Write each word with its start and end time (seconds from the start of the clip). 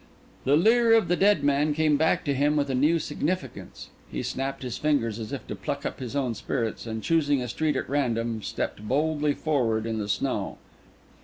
The 0.45 0.57
leer 0.57 0.93
of 0.93 1.09
the 1.09 1.15
dead 1.15 1.43
man 1.43 1.75
came 1.75 1.95
back 1.95 2.25
to 2.25 2.33
him 2.33 2.55
with 2.55 2.71
a 2.71 2.73
new 2.73 2.97
significance. 2.97 3.89
He 4.11 4.23
snapped 4.23 4.63
his 4.63 4.79
fingers 4.79 5.19
as 5.19 5.31
if 5.31 5.45
to 5.45 5.55
pluck 5.55 5.85
up 5.85 5.99
his 5.99 6.15
own 6.15 6.33
spirits, 6.33 6.87
and 6.87 7.03
choosing 7.03 7.39
a 7.39 7.47
street 7.47 7.75
at 7.75 7.87
random, 7.87 8.41
stepped 8.41 8.81
boldly 8.87 9.35
forward 9.35 9.85
in 9.85 9.99
the 9.99 10.09
snow. 10.09 10.57